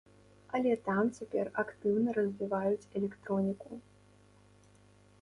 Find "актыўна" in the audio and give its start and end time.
1.65-2.09